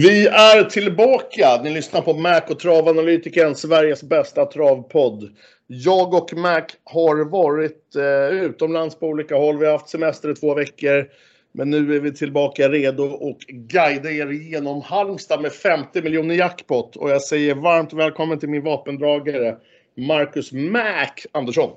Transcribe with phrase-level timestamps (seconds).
[0.00, 1.60] Vi är tillbaka.
[1.62, 5.36] Ni lyssnar på Mac och Travanalytikern, Sveriges bästa travpodd.
[5.66, 9.58] Jag och Mac har varit eh, utomlands på olika håll.
[9.58, 11.10] Vi har haft semester i två veckor.
[11.52, 16.96] Men nu är vi tillbaka redo och guida er igenom Halmstad med 50 miljoner jackpot.
[16.96, 19.56] Och jag säger varmt välkommen till min vapendragare
[19.96, 21.70] Marcus Mac Andersson.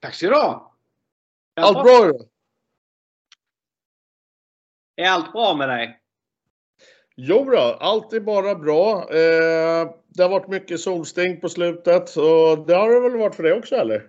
[0.00, 0.74] Tack ska du ha.
[1.60, 2.12] Allt bra?
[4.96, 6.00] Är allt bra med dig?
[7.16, 9.00] Jo då, allt är bara bra.
[9.00, 13.42] Eh, det har varit mycket solsting på slutet och det har det väl varit för
[13.42, 14.06] dig också eller?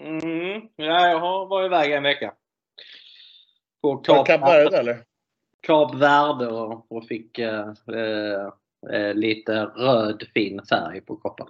[0.00, 2.34] Mm, ja, jag har varit iväg en vecka.
[3.82, 5.04] På Kap, Kap Verde eller?
[5.60, 7.68] Kap Verde och, och fick eh,
[8.92, 11.46] eh, lite röd fin färg på kroppen.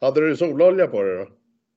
[0.00, 1.28] Hade du sololja på dig då?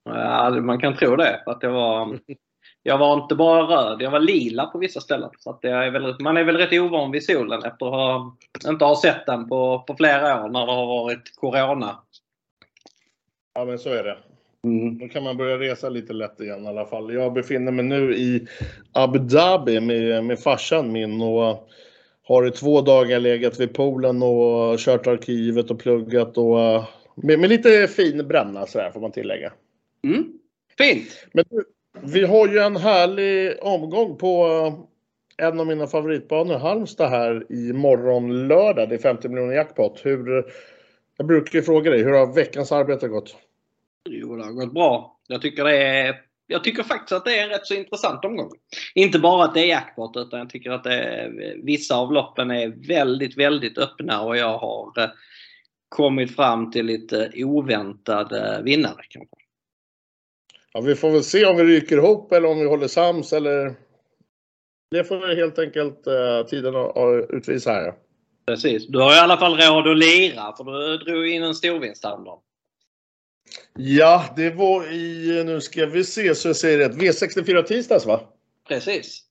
[0.03, 1.43] Ja, man kan tro det.
[1.45, 2.05] Att det var
[2.83, 5.29] Jag var inte bara röd, jag var lila på vissa ställen.
[5.39, 9.01] Så är väl, man är väl rätt ovan vid solen efter att ha, inte ha
[9.01, 11.99] sett den på, på flera år när det har varit Corona.
[13.53, 14.17] Ja men så är det.
[14.63, 14.97] Mm.
[14.97, 17.13] Då kan man börja resa lite lätt igen i alla fall.
[17.13, 18.47] Jag befinner mig nu i
[18.91, 21.69] Abu Dhabi med, med farsan min och
[22.23, 26.57] har i två dagar legat vid poolen och kört arkivet och pluggat och
[27.15, 29.53] med, med lite fin bränna sådär får man tillägga.
[30.03, 30.23] Mm.
[30.77, 31.27] Fint!
[31.33, 31.63] Men du,
[32.01, 37.73] vi har ju en härlig omgång på eh, en av mina favoritbanor, Halmstad här i
[37.73, 38.89] morgon lördag.
[38.89, 40.01] Det är 50 miljoner jackpot.
[40.03, 40.45] Hur,
[41.17, 43.35] jag brukar ju fråga dig, hur har veckans arbete gått?
[44.09, 45.19] Jo, det har gått bra.
[45.27, 46.15] Jag tycker, det är,
[46.47, 48.51] jag tycker faktiskt att det är en rätt så intressant omgång.
[48.95, 52.87] Inte bara att det är jackpot utan jag tycker att är, vissa av loppen är
[52.87, 55.09] väldigt, väldigt öppna och jag har eh,
[55.89, 59.03] kommit fram till lite oväntade vinnare.
[59.09, 59.42] Kanske.
[60.73, 63.75] Ja, vi får väl se om vi ryker ihop eller om vi håller sams eller...
[64.91, 67.93] Det får helt enkelt uh, tiden att utvisa här.
[68.45, 68.87] Precis.
[68.87, 72.39] Du har i alla fall råd att lira för du drog in en storvinst häromdagen.
[73.73, 78.21] Ja, det var i, nu ska vi se så jag säger rätt, V64 tisdags va?
[78.67, 79.23] Precis.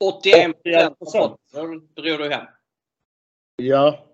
[0.00, 0.56] 81
[0.98, 1.40] procent
[1.96, 2.46] drog du hem.
[3.56, 4.06] Ja.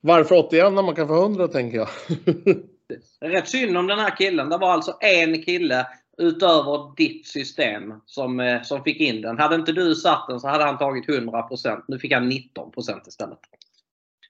[0.00, 1.88] Varför 81 när man kan få 100 tänker jag.
[3.20, 4.48] Rätt synd om den här killen.
[4.48, 5.86] Det var alltså en kille
[6.18, 9.38] utöver ditt system som, eh, som fick in den.
[9.38, 11.84] Hade inte du satt den så hade han tagit 100%.
[11.88, 13.38] Nu fick han 19% istället.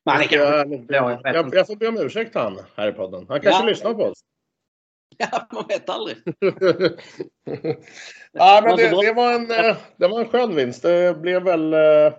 [0.04, 3.26] Men jag, jag, jag, jag får be om ursäkt han här i podden.
[3.28, 3.66] Han kanske ja.
[3.66, 4.20] lyssnar på oss.
[5.18, 6.16] Ja, man vet aldrig.
[8.32, 10.82] ja, men det, det, var en, eh, det var en skön vinst.
[10.82, 12.12] Det blev väl eh,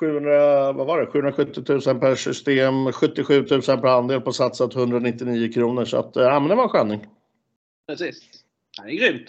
[0.00, 5.52] 700, vad var det, 770 000 per system, 77 000 per andel på satsat 199
[5.52, 5.84] kronor.
[5.84, 7.06] Så att, ja men det var en sköning.
[7.88, 8.22] Precis.
[8.84, 9.28] det är grymt.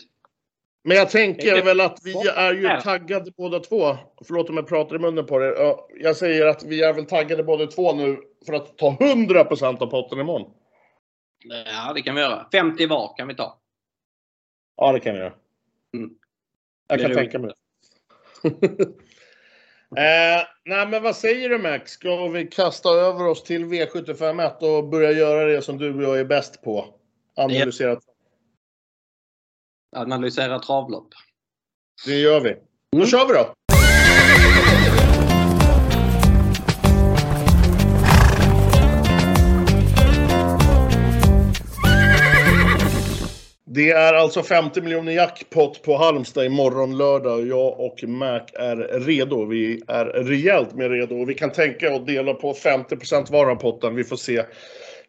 [0.83, 3.97] Men jag tänker väl att vi är ju taggade båda två.
[4.27, 5.75] Förlåt om jag pratar i munnen på er.
[6.00, 9.88] Jag säger att vi är väl taggade båda två nu för att ta 100% av
[9.88, 10.51] potten imorgon.
[11.66, 12.47] Ja, det kan vi göra.
[12.51, 13.59] 50 var kan vi ta.
[14.75, 15.33] Ja, det kan vi göra.
[15.94, 16.09] Mm.
[16.88, 17.56] Jag kan tänka mig det.
[19.95, 21.91] Eh, nej, men vad säger du Max?
[21.91, 26.19] Ska vi kasta över oss till V751 och börja göra det som du och jag
[26.19, 26.95] är bäst på?
[27.35, 27.99] Analysera.
[29.95, 31.09] Analysera travlopp.
[32.05, 32.55] Det gör vi.
[32.91, 33.07] Då mm.
[33.07, 33.53] kör vi då!
[43.69, 47.47] Det är alltså 50 miljoner jackpot på Halmstad imorgon lördag.
[47.47, 49.45] Jag och Mac är redo.
[49.45, 52.95] Vi är rejält med redo och vi kan tänka och dela på 50
[53.31, 53.95] var av potten.
[53.95, 54.44] Vi får se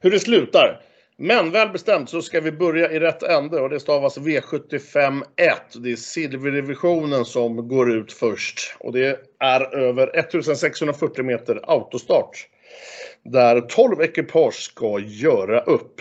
[0.00, 0.80] hur det slutar.
[1.16, 5.56] Men väl bestämt så ska vi börja i rätt ände och det stavas V75 1.
[5.82, 12.46] Det är silverdivisionen som går ut först och det är över 1640 meter autostart.
[13.24, 16.00] Där 12 ekipage ska göra upp.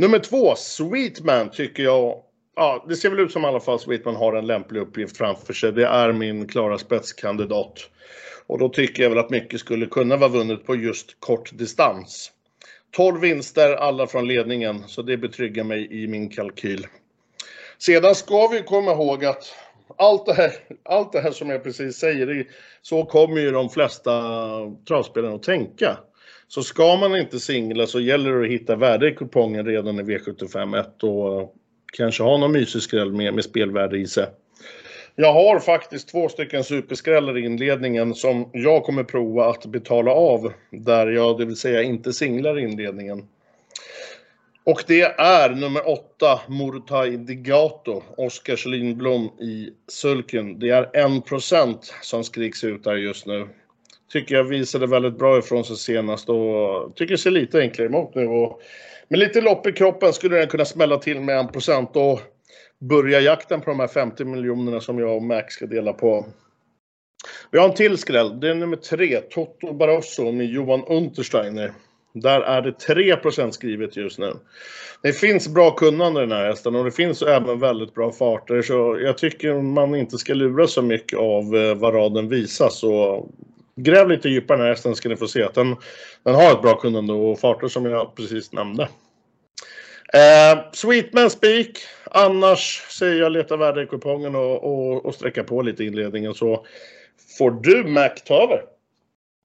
[0.00, 2.22] Nummer två, Sweetman tycker jag
[2.56, 5.52] Ja, det ser väl ut som i alla fall Sweetman har en lämplig uppgift framför
[5.52, 5.72] sig.
[5.72, 7.90] Det är min klara spetskandidat.
[8.46, 12.32] Och då tycker jag väl att mycket skulle kunna vara vunnet på just kort distans.
[12.90, 16.86] 12 vinster, alla från ledningen, så det betryggar mig i min kalkyl.
[17.78, 19.54] Sedan ska vi komma ihåg att
[19.98, 20.52] allt det här,
[20.82, 22.46] allt det här som jag precis säger,
[22.82, 24.12] så kommer ju de flesta
[24.88, 25.96] travspelarna att tänka.
[26.52, 30.02] Så ska man inte singla så gäller det att hitta värde i kupongen redan i
[30.02, 31.54] V75 1 och
[31.92, 34.26] kanske ha någon mysig skräll med, med spelvärde i sig.
[35.16, 40.52] Jag har faktiskt två stycken superskrällar i inledningen som jag kommer prova att betala av
[40.70, 43.28] där jag, det vill säga inte singlar i inledningen.
[44.64, 50.58] Och det är nummer åtta, Murtai Digato, Oskar Lindblom i sulken.
[50.58, 53.48] Det är 1 % som skriks ut där just nu.
[54.12, 58.14] Tycker jag visade väldigt bra ifrån sig senast och tycker det ser lite enklare emot
[58.14, 58.26] nu.
[58.26, 58.60] Och
[59.08, 62.20] med lite lopp i kroppen skulle den kunna smälla till med en procent och
[62.78, 66.26] börja jakten på de här 50 miljonerna som jag och Max ska dela på.
[67.50, 68.40] Vi har en till skräll.
[68.40, 71.72] Det är nummer tre, Toto Barroso med Johan Untersteiner.
[72.14, 74.32] Där är det 3% skrivet just nu.
[75.02, 78.62] Det finns bra kunnande i den här hästen och det finns även väldigt bra farter
[78.62, 82.68] så jag tycker man inte ska lura så mycket av eh, vad raden visar.
[82.68, 83.26] Så
[83.82, 85.76] gräv lite djupare i den här hästen ska ni få se att den,
[86.22, 88.82] den har ett bra kunnande och farter som jag precis nämnde.
[90.14, 91.68] Eh, Sweetman Speak.
[92.10, 96.34] Annars säger jag leta värde i kupongen och, och, och sträcka på lite i inledningen
[96.34, 96.66] så
[97.38, 98.62] får du Mac ta över.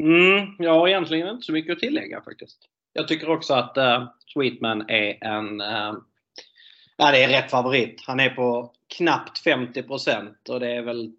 [0.04, 2.58] Mm, jag har egentligen inte så mycket att tillägga faktiskt.
[2.94, 5.94] Jag tycker också att eh, Sweetman är en eh,
[6.98, 8.04] Ja, det är rätt favorit.
[8.08, 11.12] Han är på knappt 50% och det är väl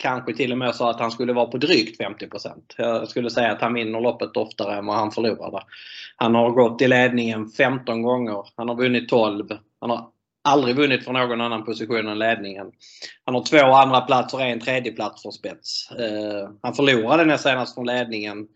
[0.00, 3.52] kanske till och med så att han skulle vara på drygt 50% Jag skulle säga
[3.52, 5.64] att han vinner loppet oftare än vad han förlorar.
[6.16, 8.44] Han har gått i ledningen 15 gånger.
[8.56, 9.48] Han har vunnit 12.
[9.80, 10.08] Han har
[10.44, 12.66] aldrig vunnit från någon annan position än ledningen.
[13.24, 15.90] Han har två andra platser och en tredje plats för spets.
[15.90, 18.46] Eh, han förlorade näst senast från ledningen.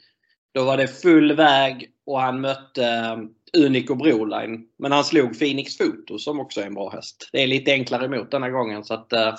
[0.54, 3.18] Då var det full väg och han mötte eh,
[3.64, 4.66] Unico Broline.
[4.78, 7.28] Men han slog Phoenix Foto som också är en bra häst.
[7.32, 9.34] Det är lite enklare emot denna gången så att eh,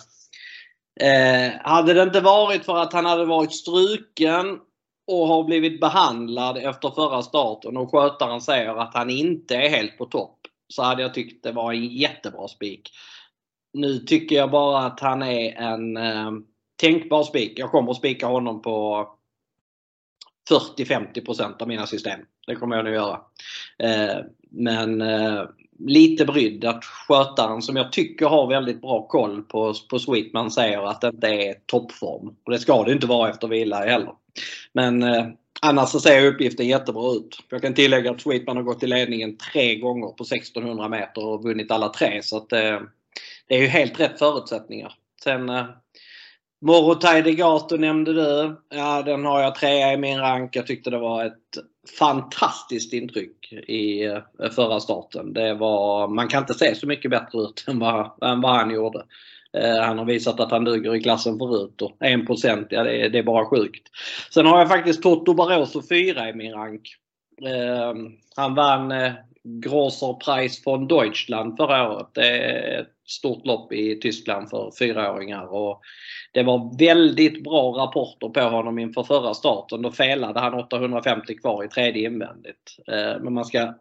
[1.01, 4.59] Eh, hade det inte varit för att han hade varit struken
[5.07, 9.97] och har blivit behandlad efter förra starten och skötaren säger att han inte är helt
[9.97, 12.91] på topp så hade jag tyckt det var en jättebra spik.
[13.73, 16.31] Nu tycker jag bara att han är en eh,
[16.81, 17.59] tänkbar spik.
[17.59, 19.07] Jag kommer att spika honom på
[20.77, 22.19] 40-50% av mina system.
[22.47, 23.21] Det kommer jag nu göra.
[23.79, 24.17] Eh,
[24.51, 25.43] men eh,
[25.79, 30.89] lite brydd att skötaren som jag tycker har väldigt bra koll på, på Sweetman säger
[30.89, 32.35] att det inte är toppform.
[32.45, 34.13] Och det ska det inte vara efter vila heller.
[34.73, 35.25] Men eh,
[35.61, 37.37] Annars så ser uppgiften jättebra ut.
[37.49, 41.43] Jag kan tillägga att Sweetman har gått i ledningen tre gånger på 1600 meter och
[41.43, 42.23] vunnit alla tre.
[42.23, 42.79] Så att, eh,
[43.47, 44.93] det är ju helt rätt förutsättningar.
[45.23, 45.65] Sen eh,
[46.65, 48.55] Morotaj Degato nämnde du.
[48.69, 50.55] Ja, den har jag trea i min rank.
[50.55, 51.33] Jag tyckte det var ett
[51.99, 55.33] fantastiskt intryck i eh, förra starten.
[55.33, 58.71] Det var, man kan inte se så mycket bättre ut än vad, än vad han
[58.71, 59.03] gjorde.
[59.53, 63.09] Eh, han har visat att han duger i klassen förut och 1% ja det är,
[63.09, 63.87] det är bara sjukt.
[64.33, 66.81] Sen har jag faktiskt Toto Barroso 4 i min rank.
[67.41, 67.93] Eh,
[68.35, 69.13] han vann eh,
[69.43, 72.07] Grosser Preis von Deutschland förra året.
[72.13, 75.53] Det är ett stort lopp i Tyskland för fyraåringar.
[75.53, 75.81] Och
[76.31, 79.81] det var väldigt bra rapporter på honom inför förra starten.
[79.81, 82.77] Då felade han 850 kvar i tredje invändigt.
[82.87, 83.73] Eh, men man ska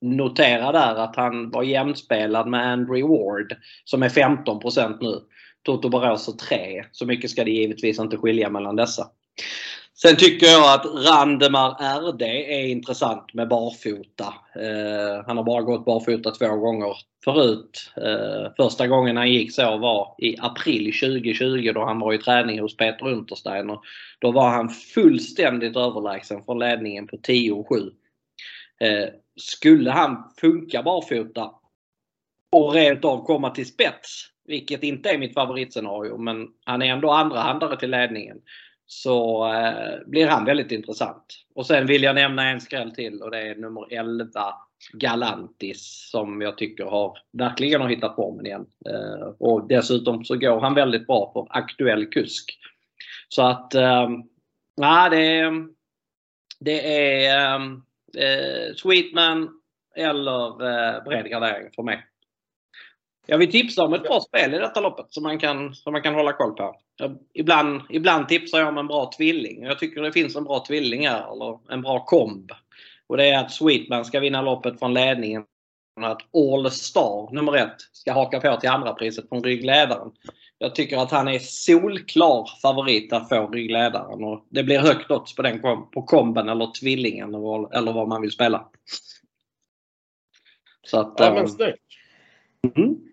[0.00, 5.20] notera där att han var jämspelad med Andrew Ward som är 15% nu.
[5.62, 6.84] Toto Barroso 3.
[6.92, 9.06] Så mycket ska det givetvis inte skilja mellan dessa.
[10.02, 14.34] Sen tycker jag att Randemar RD är intressant med barfota.
[14.54, 17.92] Eh, han har bara gått barfota två gånger förut.
[17.96, 22.60] Eh, första gången han gick så var i april 2020 då han var i träning
[22.60, 23.78] hos Peter Untersteiner.
[24.18, 27.90] Då var han fullständigt överlägsen från ledningen på 10-7.
[28.80, 31.50] Eh, skulle han funka barfota
[32.52, 37.10] och rent av komma till spets, vilket inte är mitt favoritscenario, men han är ändå
[37.10, 38.38] andra handare till ledningen,
[38.92, 41.24] så eh, blir han väldigt intressant.
[41.54, 44.28] Och sen vill jag nämna en skräll till och det är nummer 11
[44.92, 48.66] Galantis som jag tycker har verkligen har hittat formen igen.
[48.86, 52.58] Eh, och dessutom så går han väldigt bra på aktuell kusk.
[53.28, 54.08] Så att, eh,
[54.76, 55.52] nej, det,
[56.60, 57.62] det är eh,
[58.24, 59.50] eh, Sweetman
[59.96, 62.06] eller eh, bred gardering för mig.
[63.26, 66.02] Jag vill tipsa om ett bra spel i detta loppet som man kan, som man
[66.02, 66.76] kan hålla koll på.
[66.96, 69.62] Jag, ibland, ibland tipsar jag om en bra tvilling.
[69.62, 72.52] Jag tycker det finns en bra tvilling här, eller en bra komb.
[73.06, 75.44] Och det är att Sweetman ska vinna loppet från ledningen.
[76.00, 80.10] Att All Star, nummer ett, ska haka på till andra priset från ryggledaren.
[80.58, 84.24] Jag tycker att han är solklar favorit att få ryggledaren.
[84.24, 88.30] Och det blir högt odds på, den, på komben eller tvillingen eller vad man vill
[88.30, 88.68] spela.
[90.86, 91.82] Så att, ja, men snyggt.
[92.76, 93.11] Mm.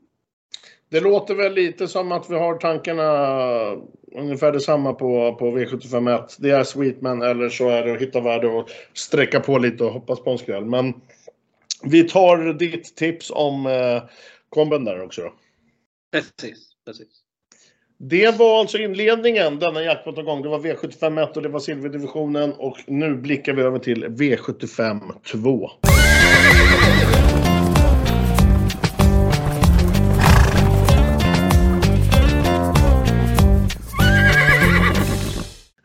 [0.91, 3.05] Det låter väl lite som att vi har tankarna
[4.15, 6.36] ungefär detsamma på, på V751.
[6.39, 9.93] Det är Sweetman eller så är det att hitta värde och sträcka på lite och
[9.93, 10.65] hoppas på en skräll.
[10.65, 10.93] Men
[11.84, 14.03] vi tar ditt tips om eh,
[14.50, 15.34] komben där också då.
[16.12, 17.08] Precis, precis.
[17.98, 20.41] Det var alltså inledningen denna jackpot-omgång.
[20.41, 25.13] Det var V75 1 och det var silverdivisionen och nu blickar vi över till V75
[25.31, 25.69] 2.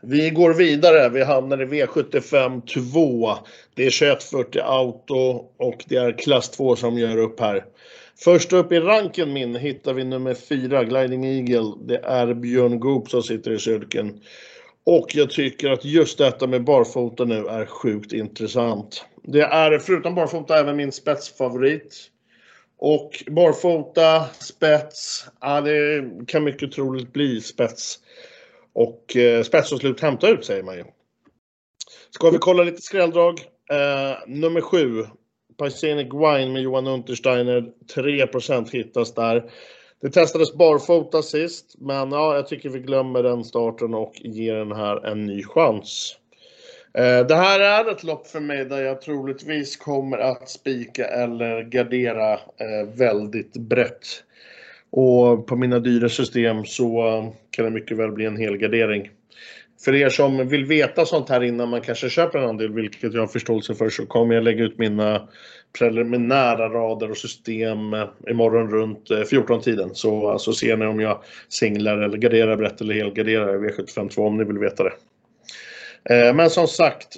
[0.07, 1.09] Vi går vidare.
[1.09, 2.61] Vi hamnar i V75
[2.93, 3.33] 2.
[3.73, 7.65] Det är 2140 Auto och det är klass 2 som gör upp här.
[8.23, 11.73] Först upp i ranken min hittar vi nummer 4, Gliding Eagle.
[11.85, 14.19] Det är Björn Goop som sitter i kyrkan.
[14.83, 19.05] Och jag tycker att just detta med barfota nu är sjukt intressant.
[19.23, 21.95] Det är förutom barfota även min spetsfavorit.
[22.77, 27.99] Och barfota, spets, ja det kan mycket troligt bli spets.
[28.75, 30.83] Och eh, spets och slut hämta ut säger man ju.
[32.09, 33.39] Ska vi kolla lite skrälldrag.
[33.71, 35.05] Eh, nummer 7,
[35.57, 37.71] Paisenic Wine med Johan Untersteiner.
[37.95, 39.51] 3% hittas där.
[40.01, 44.71] Det testades barfota sist, men ja, jag tycker vi glömmer den starten och ger den
[44.71, 46.17] här en ny chans.
[46.93, 51.63] Eh, det här är ett lopp för mig där jag troligtvis kommer att spika eller
[51.63, 54.23] gardera eh, väldigt brett.
[54.97, 59.09] Och på mina dyra system så kan det mycket väl bli en helgardering.
[59.85, 63.21] För er som vill veta sånt här innan man kanske köper en andel, vilket jag
[63.21, 65.27] har förståelse för, så kommer jag lägga ut mina
[65.79, 69.95] preliminära rader och system eh, imorgon runt eh, 14-tiden.
[69.95, 74.43] Så, så ser ni om jag singlar eller garderar brett eller helgarderar V752 om ni
[74.43, 74.93] vill veta det.
[76.09, 77.17] Eh, men som sagt,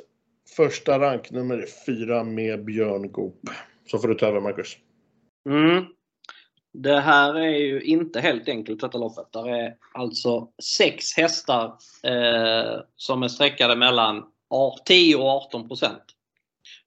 [0.56, 3.42] första rank nummer fyra med Björn Goop.
[3.92, 4.78] Så får du ta över Marcus.
[5.50, 5.86] Mm.
[6.80, 9.34] Det här är ju inte helt enkelt detta loppet.
[9.34, 11.66] Det är alltså sex hästar
[12.04, 14.24] eh, som är sträckade mellan
[14.86, 16.04] 10 och 18 procent.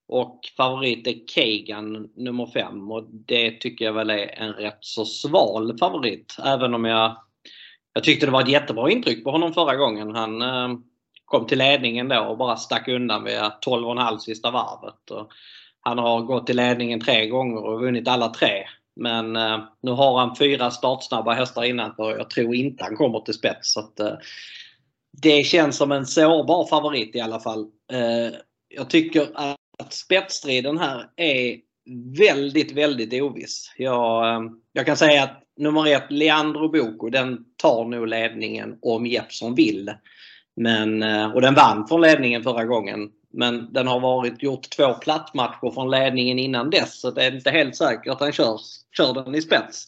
[0.08, 5.04] Och favorit är Kagan nummer 5 och det tycker jag väl är en rätt så
[5.04, 6.36] sval favorit.
[6.44, 7.16] Även om jag,
[7.92, 10.14] jag tyckte det var ett jättebra intryck på honom förra gången.
[10.14, 10.68] Han eh,
[11.24, 15.10] kom till ledningen då och bara stack undan vid 12,5 sista varvet.
[15.10, 15.30] Och
[15.80, 18.64] han har gått till ledningen tre gånger och vunnit alla tre.
[18.96, 23.20] Men eh, nu har han fyra startsnabba hästar innanför och jag tror inte han kommer
[23.20, 23.72] till spets.
[23.72, 24.14] Så att, eh,
[25.22, 27.66] det känns som en sårbar favorit i alla fall.
[27.92, 28.34] Eh,
[28.68, 29.28] jag tycker
[29.78, 31.56] att spetsstriden här är
[32.18, 33.72] väldigt, väldigt oviss.
[33.76, 34.40] Jag, eh,
[34.72, 39.92] jag kan säga att nummer ett, Leandro Boko, den tar nog ledningen om Jeppsson vill.
[40.56, 43.10] Men, eh, och den vann från ledningen förra gången.
[43.32, 47.50] Men den har varit, gjort två plattmatcher från ledningen innan dess så det är inte
[47.50, 48.60] helt säkert att han kör,
[48.96, 49.86] kör den i spets.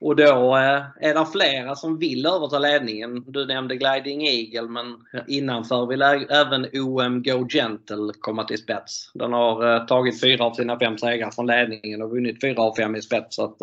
[0.00, 3.24] Och då eh, är det flera som vill överta ledningen.
[3.26, 4.96] Du nämnde Gliding Eagle men
[5.28, 9.10] innanför vill även OM Go Gentle komma till spets.
[9.14, 12.74] Den har eh, tagit fyra av sina fem segrar från ledningen och vunnit fyra av
[12.74, 13.36] fem i spets.
[13.36, 13.62] Så att,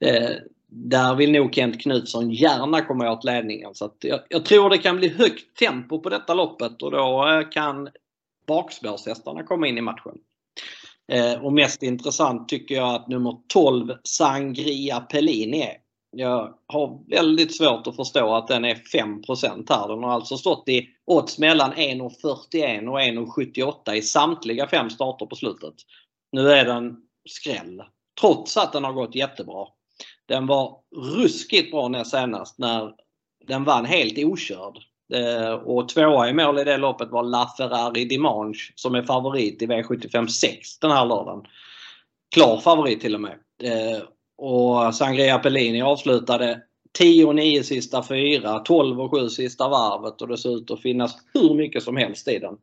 [0.00, 0.30] eh,
[0.68, 3.74] där vill nog Kent Knutsson gärna komma åt ledningen.
[3.74, 7.88] Så jag, jag, tror det kan bli högt tempo på detta loppet och då kan
[8.46, 10.18] bakspårshästarna komma in i matchen.
[11.12, 15.76] Eh, och mest intressant tycker jag att nummer 12 Sangria Pellini är.
[16.16, 19.22] Jag har väldigt svårt att förstå att den är 5
[19.68, 19.88] här.
[19.88, 25.36] Den har alltså stått i odds mellan 1,41 och 1,78 i samtliga fem starter på
[25.36, 25.74] slutet.
[26.32, 26.96] Nu är den
[27.28, 27.82] skräll.
[28.20, 29.66] Trots att den har gått jättebra.
[30.26, 32.92] Den var ruskigt bra näst senast när
[33.46, 34.78] den vann helt okörd.
[35.12, 39.66] Eh, och tvåa i mål i det loppet var LaFerrari Dimanche som är favorit i
[39.66, 41.42] V75 6 den här lördagen.
[42.34, 43.34] Klar favorit till och med.
[43.62, 44.02] Eh,
[44.38, 46.60] och Sangria Pellini avslutade
[46.98, 50.82] 10 och 9 sista fyra, 12 och 7 sista varvet och det ser ut att
[50.82, 52.56] finnas hur mycket som helst i den.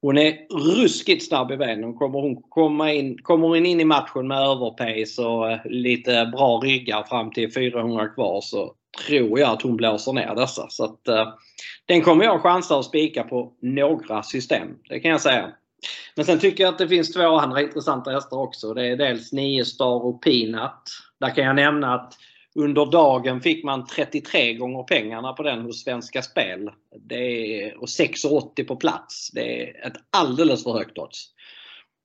[0.00, 1.94] Hon är ruskigt snabb i benen.
[1.94, 6.60] Kommer hon komma in, kommer hon in i matchen med överpace och eh, lite bra
[6.64, 8.74] ryggar fram till 400 kvar så
[9.06, 10.66] tror jag att hon blåser ner dessa.
[10.68, 11.28] Så att, eh,
[11.86, 14.68] den kommer jag chansa att spika på några system.
[14.88, 15.52] Det kan jag säga.
[16.14, 18.74] Men sen tycker jag att det finns två andra intressanta hästar också.
[18.74, 20.82] Det är dels 9 Star och Peanut.
[21.20, 22.14] Där kan jag nämna att
[22.54, 26.70] under dagen fick man 33 gånger pengarna på den hos Svenska Spel.
[27.00, 29.30] Det är, och 6,80 på plats.
[29.32, 31.26] Det är ett alldeles för högt odds.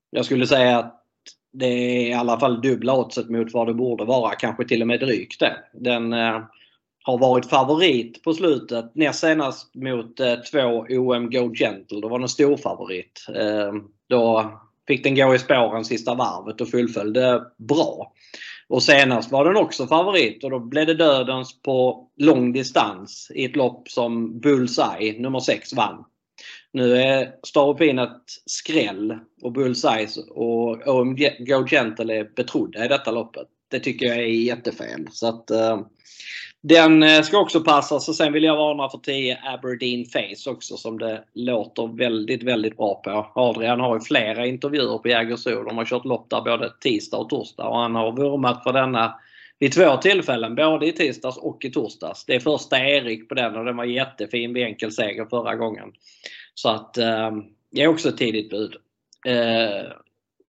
[0.09, 1.01] Jag skulle säga att
[1.53, 4.35] det är i alla fall dubbla oddset mot vad det borde vara.
[4.35, 5.57] Kanske till och med drygt det.
[5.73, 6.41] Den eh,
[7.03, 8.85] har varit favorit på slutet.
[8.95, 12.01] Näst senast mot eh, två OM Go Gentle.
[12.01, 13.25] Då var den stor favorit.
[13.35, 13.73] Eh,
[14.09, 14.51] då
[14.87, 18.13] fick den gå i spåren sista varvet och fullföljde bra.
[18.67, 23.45] Och senast var den också favorit och då blev det dödens på lång distans i
[23.45, 26.05] ett lopp som Bullseye, nummer 6, vann.
[26.73, 33.11] Nu är Star ett skräll och Bullseye och OM Go Gentle är betrodda i detta
[33.11, 33.47] loppet.
[33.71, 35.07] Det tycker jag är jättefel.
[35.11, 35.81] Så att, eh,
[36.61, 40.77] den eh, ska också passa och sen vill jag varna för 10 Aberdeen Face också
[40.77, 43.31] som det låter väldigt, väldigt bra på.
[43.35, 45.63] Adrian har ju flera intervjuer på Jägersro.
[45.63, 49.19] De har kört lopp där både tisdag och torsdag och han har vurmat för denna
[49.59, 52.25] vid två tillfällen, både i tisdags och i torsdags.
[52.25, 55.91] Det är första Erik på den och den var jättefin vid enkel seger förra gången.
[56.53, 57.31] Så att eh,
[57.71, 58.75] det är också ett tidigt bud.
[59.27, 59.91] Eh,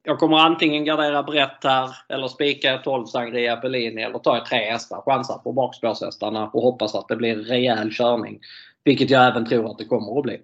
[0.04, 5.02] jag kommer antingen gardera brett här eller spika 12 Sangria Bellini eller ta tre hästar,
[5.02, 8.40] chansar på bakspårshästarna och hoppas att det blir rejäl körning.
[8.84, 10.42] Vilket jag även tror att det kommer att bli.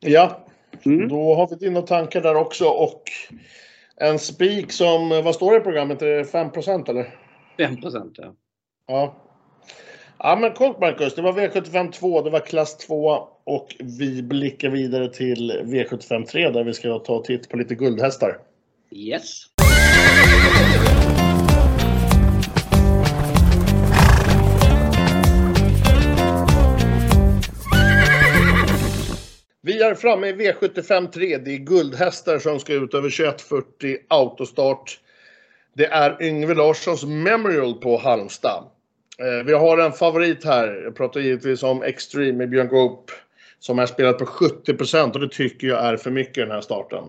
[0.00, 0.38] Ja,
[0.84, 1.08] mm.
[1.08, 3.02] då har vi dina tankar där också och
[3.96, 6.02] en spik som, vad står det i programmet?
[6.02, 6.50] Är det 5
[6.88, 7.14] eller?
[7.56, 7.76] 5
[8.16, 8.34] ja.
[8.86, 9.14] Ja.
[10.18, 14.68] Ja men coolt Marcus, det var V75 2, det var klass 2 och vi blickar
[14.68, 18.38] vidare till V75 3 där vi ska ta titt på lite guldhästar.
[18.90, 19.42] Yes.
[29.60, 31.38] Vi är framme i V75 3.
[31.38, 35.00] Det är guldhästar som ska ut över 2140 autostart.
[35.74, 38.64] Det är Yngve Larssons Memorial på Halmstad.
[39.18, 40.82] Eh, vi har en favorit här.
[40.84, 43.10] Jag pratar givetvis om Extreme med Björn Goop.
[43.58, 46.60] Som är spelat på 70% och det tycker jag är för mycket i den här
[46.60, 47.04] starten.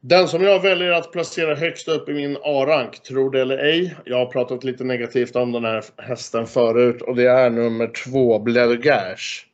[0.00, 3.96] Den som jag väljer att placera högst upp i min A-rank, tror det eller ej.
[4.04, 8.38] Jag har pratat lite negativt om den här hästen förut och det är nummer två,
[8.38, 9.46] Bledugage.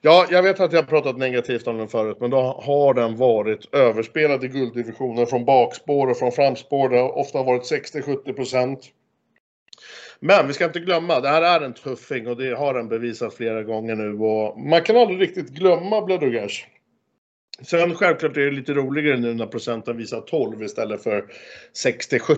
[0.00, 3.16] Ja, jag vet att jag har pratat negativt om den förut, men då har den
[3.16, 6.88] varit överspelad i gulddivisionen från bakspår och från framspår.
[6.88, 8.32] Det har ofta varit 60-70
[10.20, 13.34] men vi ska inte glömma, det här är en tuffing och det har den bevisat
[13.34, 14.18] flera gånger nu.
[14.18, 16.66] Och man kan aldrig riktigt glömma Bledugers.
[17.62, 21.24] Sen självklart är det lite roligare nu när procenten visar 12 istället för
[21.84, 22.36] 60-70.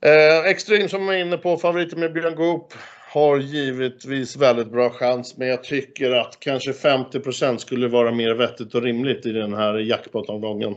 [0.00, 2.72] Eh, Extreme som jag är inne på, favoriten med Björn Goop
[3.10, 8.74] har givetvis väldigt bra chans, men jag tycker att kanske 50% skulle vara mer vettigt
[8.74, 10.76] och rimligt i den här jackpot-omgången.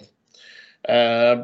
[0.83, 1.39] Eh,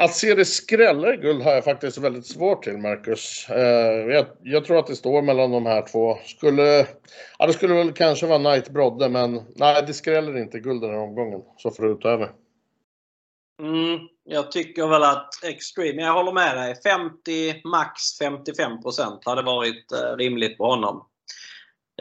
[0.00, 3.48] att se det skrälla i guld har jag faktiskt väldigt svårt till, Marcus.
[3.50, 6.18] Eh, jag, jag, tror att det står mellan de här två.
[6.24, 6.86] Skulle,
[7.38, 10.90] ja, det skulle väl kanske vara Knight Brodde, men nej, det skräller inte guld den
[10.90, 11.40] här omgången.
[11.56, 12.32] Så får det ta över.
[13.62, 16.74] Mm, jag tycker väl att Extreme, jag håller med dig.
[16.82, 21.06] 50, max 55% hade varit eh, rimligt på honom.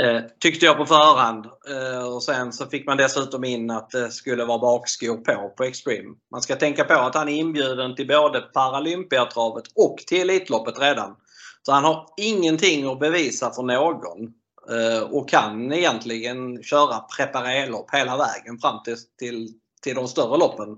[0.01, 1.45] Eh, tyckte jag på förhand.
[1.45, 5.63] Eh, och sen så fick man dessutom in att det skulle vara bakskor på på
[5.63, 6.15] Extreme.
[6.31, 11.15] Man ska tänka på att han är inbjuden till både Paralympiatravet och till Elitloppet redan.
[11.63, 14.33] Så han har ingenting att bevisa för någon.
[14.69, 19.49] Eh, och kan egentligen köra preparé-lopp hela vägen fram till, till,
[19.81, 20.77] till de större loppen.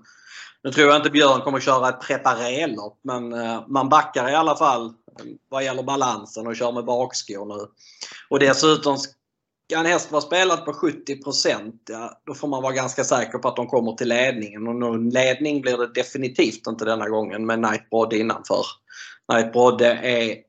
[0.63, 4.56] Nu tror jag inte Björn kommer köra ett preparé-lopp men eh, man backar i alla
[4.56, 7.67] fall eh, vad gäller balansen och kör med bakskor nu.
[8.30, 11.17] Och dessutom ska en häst vara spelad på 70
[11.89, 14.67] ja, då får man vara ganska säker på att de kommer till ledningen.
[14.67, 18.65] Och någon ledning blir det definitivt inte denna gången med Knight Brodde innanför.
[19.32, 20.47] Knight Brodde är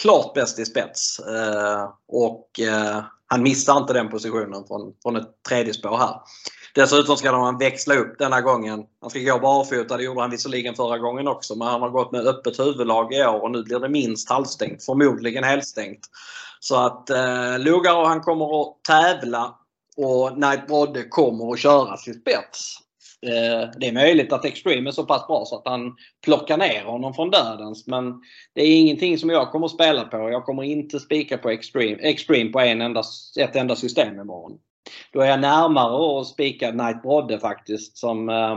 [0.00, 5.42] klart bäst i spets eh, och eh, han missar inte den positionen från, från ett
[5.48, 6.20] tredje spår här.
[6.74, 8.84] Dessutom ska han växla upp denna gången.
[9.00, 12.12] Han ska gå barfota, det gjorde han visserligen förra gången också, men han har gått
[12.12, 16.00] med öppet huvudlag i år och nu blir det minst halvstängt, förmodligen helstängt.
[16.60, 19.54] Så att eh, Lugaro han kommer att tävla
[19.96, 22.78] och Knight Brodde kommer att köra sitt spets.
[23.24, 26.84] Eh, det är möjligt att Extreme är så pass bra så att han plockar ner
[26.84, 28.20] honom från dödens men
[28.54, 30.16] det är ingenting som jag kommer att spela på.
[30.16, 33.02] Jag kommer inte spika på Extreme, Extreme på en enda,
[33.40, 34.58] ett enda system imorgon.
[35.12, 38.56] Då är jag närmare att spika Knight Brodde faktiskt som eh,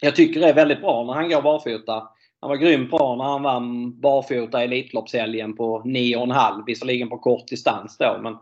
[0.00, 2.08] jag tycker är väldigt bra när han går barfota.
[2.40, 6.62] Han var grymt bra när han vann barfota Elitloppshelgen på 9,5.
[6.66, 8.36] Visserligen på kort distans då men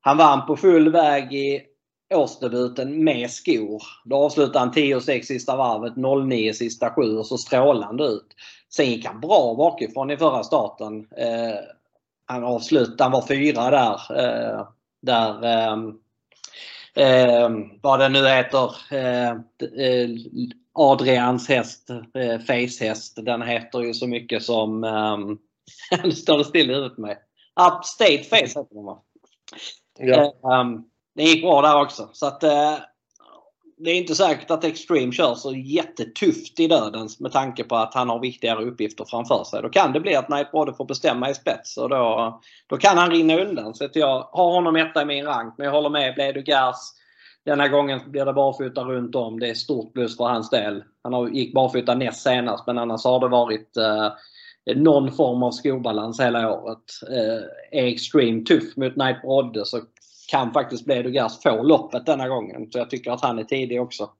[0.00, 1.60] han vann på full väg i
[2.14, 3.82] årsdebuten med skor.
[4.04, 8.26] Då avslutade han 10,6 sista varvet, 0,9 sista 7 och så strålande ut.
[8.68, 11.06] Sen gick han bra bakifrån i förra starten.
[11.16, 11.58] Eh,
[12.26, 14.18] han avslutade, han var fyra där.
[14.18, 14.66] Eh,
[15.02, 15.76] där eh,
[17.06, 17.50] eh,
[17.82, 20.08] vad det nu heter, eh, eh
[20.74, 25.18] Adrians häst, eh, Face-häst, den heter ju så mycket som, eh,
[26.04, 27.18] nu står det still i huvudet mig.
[27.60, 29.02] Upstate Face heter den va?
[29.98, 30.34] Ja.
[30.60, 32.08] Um, det gick bra där också.
[32.12, 32.74] Så att, eh,
[33.84, 37.94] det är inte säkert att Extreme kör så jättetufft i dödens med tanke på att
[37.94, 39.62] han har viktigare uppgifter framför sig.
[39.62, 42.98] Då kan det bli att Knight Brodde får bestämma i spets och då, då kan
[42.98, 43.74] han rinna undan.
[43.74, 45.54] Så att jag har honom etta i min rank.
[45.58, 46.76] Men jag håller med Bledu Gers.
[47.44, 49.40] Denna gången blir det barfota runt om.
[49.40, 50.84] Det är stort plus för hans del.
[51.02, 54.12] Han gick barfota näst senast men annars har det varit eh,
[54.76, 56.84] någon form av skobalans hela året.
[57.10, 59.80] Eh, är Extreme tuff mot Knight Brodde så
[60.32, 62.70] kan faktiskt bli Gers få loppet denna gången.
[62.72, 64.10] Så jag tycker att han är tidig också.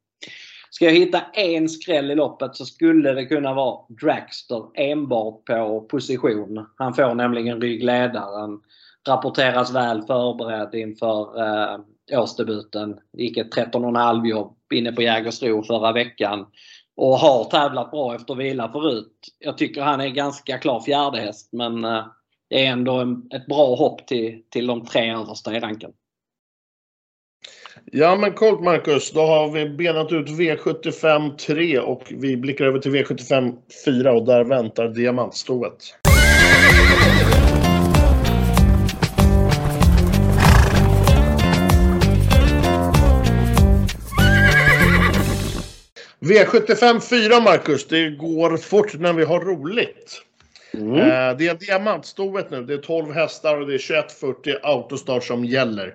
[0.70, 5.80] Ska jag hitta en skräll i loppet så skulle det kunna vara Dragster enbart på
[5.80, 6.66] position.
[6.76, 8.60] Han får nämligen ryggledaren.
[9.08, 11.80] Rapporteras väl förberedd inför eh,
[12.20, 12.98] årsdebuten.
[13.12, 16.46] Gick ett 13,5 jobb inne på Jägersro förra veckan.
[16.96, 19.12] Och har tävlat bra efter vila förut.
[19.38, 22.04] Jag tycker han är ganska klar fjärdehäst men eh,
[22.48, 25.92] det är ändå en, ett bra hopp till, till de tre översta i ranken.
[27.84, 32.78] Ja men coolt Marcus, då har vi benat ut V75 3 och vi blickar över
[32.78, 35.74] till V75 4 och där väntar diamantstoet.
[46.20, 50.22] V75 4 Marcus, det går fort när vi har roligt.
[50.74, 50.94] Mm.
[50.94, 55.44] Eh, det är diamantstoet nu, det är 12 hästar och det är 2140 autostart som
[55.44, 55.94] gäller.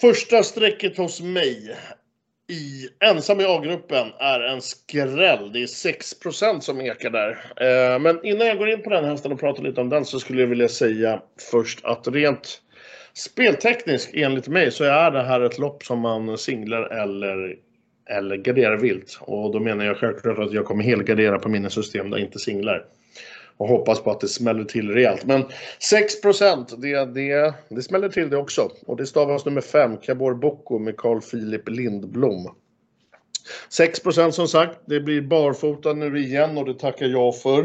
[0.00, 1.76] Första strecket hos mig
[2.48, 5.52] i ensam i A-gruppen är en skräll.
[5.52, 7.30] Det är 6% som ekar där.
[7.56, 10.20] Eh, men innan jag går in på den hästen och pratar lite om den så
[10.20, 12.62] skulle jag vilja säga först att rent
[13.14, 17.56] speltekniskt enligt mig så är det här ett lopp som man singlar eller,
[18.10, 19.18] eller garderar vilt.
[19.20, 22.38] Och då menar jag självklart att jag kommer helgardera på mina system där jag inte
[22.38, 22.84] singlar
[23.56, 25.24] och hoppas på att det smäller till rejält.
[25.24, 25.44] Men
[25.78, 26.14] 6
[26.76, 28.70] det, det, det smäller till det också.
[28.86, 32.54] Och det stavas nummer 5, Cabor Bocco med Carl Philip Lindblom.
[33.70, 37.64] 6% som sagt, det blir barfota nu igen och det tackar jag för.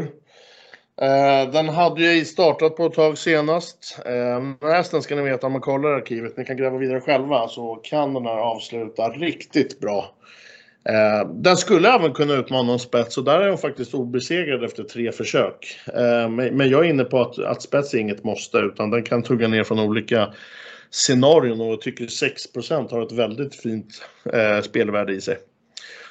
[1.00, 3.98] Eh, den hade ju startat på ett tag senast.
[4.06, 7.74] Eh, hästen ska ni veta om man kollar arkivet, ni kan gräva vidare själva, så
[7.74, 10.14] kan den här avsluta riktigt bra.
[10.88, 14.82] Eh, den skulle även kunna utmana en spets och där är hon faktiskt obesegrad efter
[14.82, 15.78] tre försök.
[15.94, 19.22] Eh, men jag är inne på att, att spets är inget måste utan den kan
[19.22, 20.32] tugga ner från olika
[20.90, 25.38] scenarion och jag tycker 6% har ett väldigt fint eh, spelvärde i sig.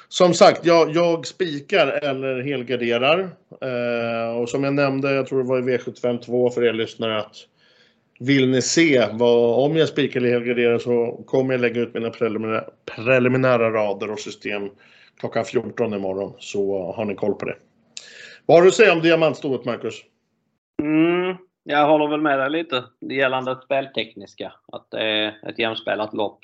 [0.08, 3.20] Som sagt, jag, jag spikar eller helgarderar.
[3.60, 7.18] Eh, och som jag nämnde, jag tror det var i V75 2 för er lyssnare
[7.18, 7.36] att
[8.26, 12.10] vill ni se vad, om jag spikar eller helgarderar så kommer jag lägga ut mina
[12.10, 14.70] preliminära, preliminära rader och system
[15.20, 16.32] klockan 14 imorgon.
[16.38, 17.56] Så har ni koll på det.
[18.46, 19.94] Vad har du att säga om diamantstoet, Marcus?
[20.82, 24.52] Mm, jag håller väl med dig lite det gällande speltekniska.
[24.72, 26.38] Att det är ett jämspelat lopp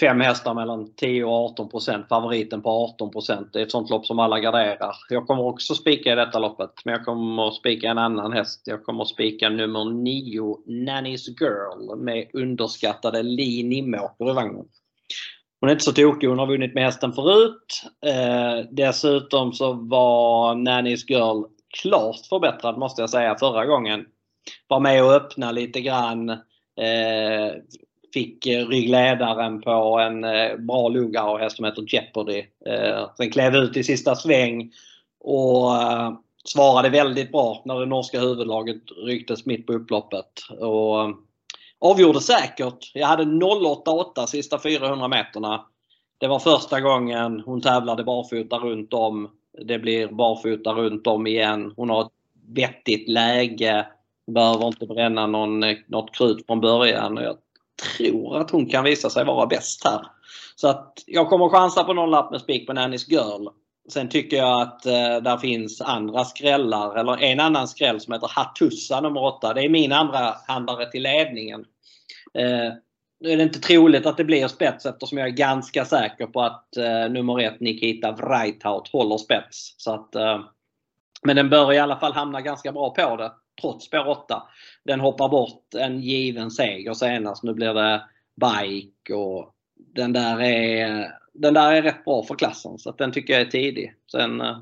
[0.00, 2.08] fem hästar mellan 10 och 18 procent.
[2.08, 3.52] Favoriten på 18 procent.
[3.52, 4.94] Det är ett sånt lopp som alla garderar.
[5.08, 6.70] Jag kommer också spika i detta loppet.
[6.84, 8.62] Men jag kommer spika en annan häst.
[8.64, 14.64] Jag kommer spika nummer 9, Nanny's Girl, med underskattade Li Nimåker i vagnen.
[15.60, 16.28] Hon är inte så tokig.
[16.28, 17.82] Hon har vunnit med hästen förut.
[18.06, 21.44] Eh, dessutom så var Nanny's Girl
[21.82, 24.04] klart förbättrad måste jag säga förra gången.
[24.68, 26.30] Var med och öppna lite grann.
[26.30, 27.52] Eh,
[28.12, 32.44] fick eh, ryggledaren på en eh, bra Lugauer som heter Jeopardy.
[32.66, 34.72] Eh, Sen klev ut i sista sväng
[35.20, 36.12] och eh,
[36.44, 40.32] svarade väldigt bra när det norska huvudlaget rycktes mitt på upploppet.
[40.58, 41.14] Och
[41.78, 42.90] avgjorde säkert.
[42.94, 45.64] Jag hade 0,88 sista 400 meterna.
[46.18, 49.30] Det var första gången hon tävlade barfota runt om.
[49.64, 51.72] Det blir barfota runt om igen.
[51.76, 52.12] Hon har ett
[52.54, 53.86] vettigt läge.
[54.26, 57.16] Behöver inte bränna någon, något krut från början.
[57.16, 57.36] Jag
[57.96, 60.06] tror att hon kan visa sig vara bäst här.
[60.56, 63.48] Så att jag kommer chansa på någon lapp med spik på Nannys Girl.
[63.88, 68.30] Sen tycker jag att eh, där finns andra skrällar, eller en annan skräll som heter
[68.34, 69.54] Hattussa nummer 8.
[69.54, 71.64] Det är min andra handlare till ledningen.
[72.34, 72.72] Eh,
[73.20, 76.40] nu är det inte troligt att det blir spets eftersom jag är ganska säker på
[76.40, 79.74] att eh, nummer 1 Nikita Vreithaut håller spets.
[79.76, 80.40] Så att, eh,
[81.22, 84.42] men den bör i alla fall hamna ganska bra på det trots spår 8.
[84.84, 87.42] Den hoppar bort en given seger senast.
[87.42, 88.02] Nu blir det
[88.40, 92.78] bike och den där är, den där är rätt bra för klassen.
[92.78, 93.94] Så den tycker jag är tidig.
[94.12, 94.58] Sen eh,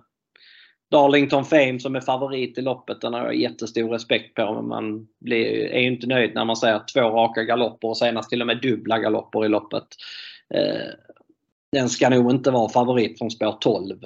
[0.91, 4.55] Darlington Fame som är favorit i loppet, den har jag jättestor respekt på.
[4.55, 8.31] Men man blir, är ju inte nöjd när man ser två raka galopper och senast
[8.31, 9.87] till och med dubbla galopper i loppet.
[10.55, 10.91] Eh,
[11.73, 13.99] den ska nog inte vara favorit från spår 12.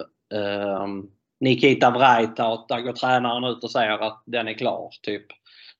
[1.40, 4.90] Nikita Vrajtaut, där går tränaren ut och säger att den är klar.
[5.03, 5.26] typ.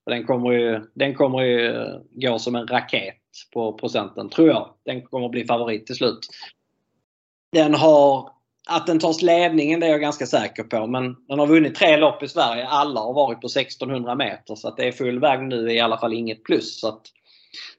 [0.07, 3.17] Den kommer ju, den kommer ju gå som en raket
[3.53, 4.75] på procenten, tror jag.
[4.85, 6.19] Den kommer bli favorit till slut.
[7.53, 8.31] Den har,
[8.69, 10.87] att den tar ledningen det är jag ganska säker på.
[10.87, 12.67] Men den har vunnit tre lopp i Sverige.
[12.67, 14.55] Alla har varit på 1600 meter.
[14.55, 16.81] Så att det är full väg nu är i alla fall inget plus.
[16.81, 17.03] Så att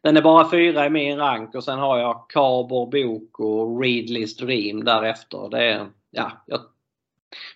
[0.04, 4.46] den är bara fyra i min rank och sen har jag Carbor Boko och Readley's
[4.46, 5.50] Dream därefter.
[5.50, 6.60] Det är, ja, jag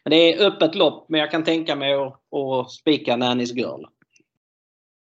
[0.04, 3.84] men det är öppet lopp, men jag kan tänka mig att, att spika Nannys Girl.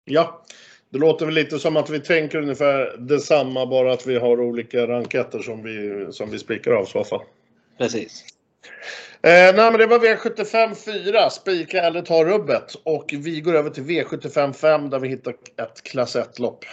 [0.05, 0.43] Ja,
[0.91, 4.87] det låter väl lite som att vi tänker ungefär detsamma, bara att vi har olika
[4.87, 7.23] ranketter som vi, som vi spikar av så fall.
[7.79, 8.25] Precis.
[9.23, 12.75] Eh, nej, men det var V75 4, spika eller ta rubbet.
[12.83, 16.65] Och vi går över till V75 5 där vi hittar ett klass 1-lopp.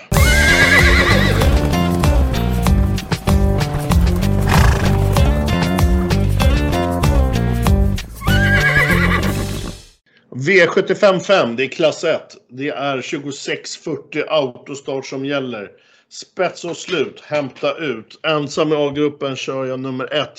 [10.37, 12.21] V755, det är klass 1.
[12.49, 15.71] Det är 2640 autostart som gäller.
[16.09, 18.19] Spets och slut, hämta ut.
[18.23, 20.29] Ensam i A-gruppen kör jag nummer 1.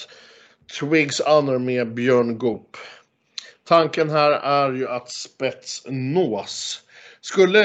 [0.81, 2.77] Twigs Honor med Björn Goop.
[3.69, 6.81] Tanken här är ju att spets nås.
[7.21, 7.63] Skulle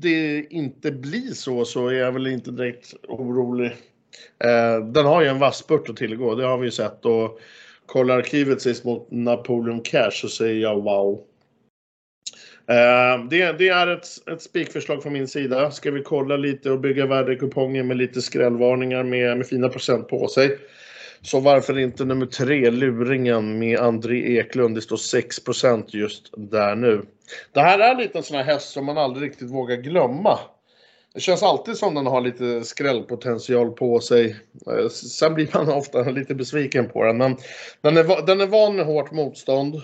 [0.00, 3.72] det inte bli så så är jag väl inte direkt orolig.
[4.44, 7.04] Eh, den har ju en vass spurt att tillgå, det har vi ju sett.
[7.04, 7.40] Och
[7.86, 11.26] kollar arkivet sist mot Napoleon Cash så säger jag wow.
[12.70, 15.70] Eh, det, det, är ett, ett spikförslag från min sida.
[15.70, 20.28] Ska vi kolla lite och bygga värdekuponger med lite skrällvarningar med, med fina procent på
[20.28, 20.58] sig.
[21.22, 24.74] Så varför inte nummer tre, luringen med André Eklund.
[24.74, 27.02] Det står 6% just där nu.
[27.52, 30.38] Det här är lite en sån här häst som man aldrig riktigt vågar glömma.
[31.14, 34.36] Det känns alltid som den har lite skrällpotential på sig.
[34.66, 37.18] Eh, sen blir man ofta lite besviken på den.
[37.18, 37.36] Men
[37.80, 39.82] den är, den är van med hårt motstånd.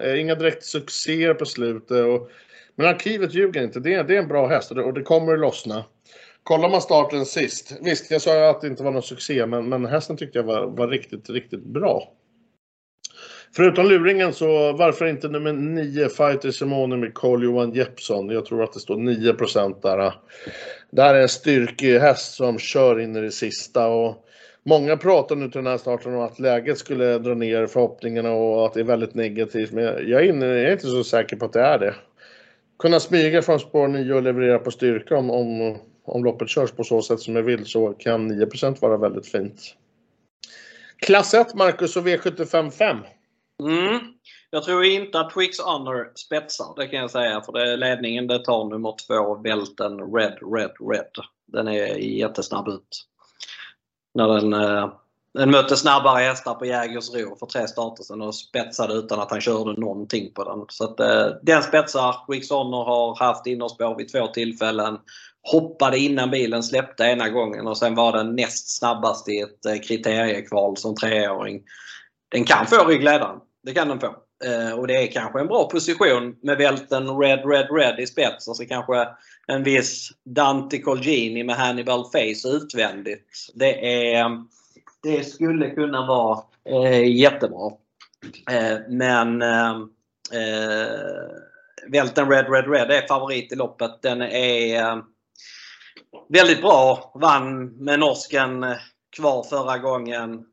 [0.00, 2.04] Eh, inga direkt succéer på slutet.
[2.06, 2.30] Och,
[2.74, 3.80] men arkivet ljuger inte.
[3.80, 5.84] Det är, det är en bra häst och det, och det kommer att lossna.
[6.42, 7.72] Kollar man starten sist.
[7.82, 10.66] Visst, jag sa att det inte var någon succé, men, men hästen tyckte jag var,
[10.66, 12.12] var riktigt, riktigt bra.
[13.56, 18.30] Förutom luringen så varför inte nummer 9 Fighter Simone med Carl Johan Jeppsson.
[18.30, 19.32] Jag tror att det står 9
[19.82, 20.14] där.
[20.90, 24.25] Det här är en styrkehäst som kör in i det sista och
[24.66, 28.66] många pratar nu till den här starten om att läget skulle dra ner förhoppningarna och
[28.66, 29.72] att det är väldigt negativt.
[29.72, 31.94] Men jag är, inne, jag är inte så säker på att det är det.
[32.78, 36.84] Kunna smyga från spår 9 och leverera på styrka om, om om loppet körs på
[36.84, 39.74] så sätt som jag vill så kan 9% vara väldigt fint.
[40.96, 42.98] Klass 1, Marcus, och V755.
[43.62, 44.00] Mm.
[44.50, 47.40] Jag tror inte att Twix Honor spetsar, det kan jag säga.
[47.40, 51.10] För det är ledningen det tar nummer två, Välten Red, Red, Red.
[51.46, 53.06] Den är jättesnabb ut.
[54.16, 54.88] När den, eh,
[55.34, 59.40] den mötte snabbare hästar på Jägersro för tre starter sedan och spetsade utan att han
[59.40, 60.64] körde någonting på den.
[60.68, 62.26] Så att, eh, den spetsar.
[62.26, 64.98] Twix Honor har haft innerspår vid två tillfällen
[65.52, 69.78] hoppade innan bilen släppte ena gången och sen var den näst snabbast i ett eh,
[69.78, 71.62] kriteriekval som treåring.
[72.28, 73.40] Den kan få ryggledaren.
[73.62, 74.14] Det kan den få.
[74.44, 78.44] Eh, och det är kanske en bra position med välten Red, Red, Red i spets
[78.44, 79.08] så kanske
[79.46, 83.50] en viss Dante Colgini med Hannibal Face utvändigt.
[83.54, 84.44] Det, är,
[85.02, 87.72] det skulle kunna vara eh, jättebra.
[88.50, 89.70] Eh, men eh,
[90.32, 91.36] eh
[91.88, 94.02] välten Red, Red, Red är favorit i loppet.
[94.02, 95.02] Den är eh,
[96.28, 97.12] väldigt bra.
[97.14, 98.66] Vann med norsken
[99.16, 100.44] kvar förra gången.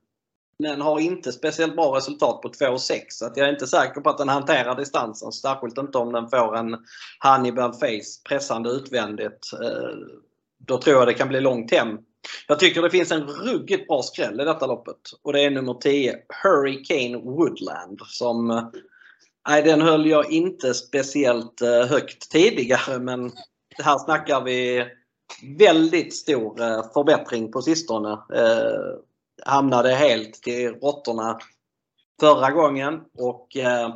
[0.60, 4.10] Men har inte speciellt bra resultat på 2,6 så att jag är inte säker på
[4.10, 5.32] att den hanterar distansen.
[5.32, 6.78] Särskilt inte om den får en
[7.20, 9.50] Hannibal Face pressande utvändigt.
[9.64, 9.90] Eh,
[10.68, 11.98] då tror jag det kan bli långt hem.
[12.48, 14.98] Jag tycker det finns en ruggigt bra skräll i detta loppet.
[15.22, 18.00] Och det är nummer 10, Hurricane Woodland.
[18.06, 18.64] Som, eh,
[19.50, 23.32] nej, den höll jag inte speciellt eh, högt tidigare men
[23.84, 24.86] här snackar vi
[25.58, 26.56] väldigt stor
[26.94, 28.18] förbättring på sistone.
[29.46, 31.40] Hamnade helt till råttorna
[32.20, 33.96] förra gången och eh,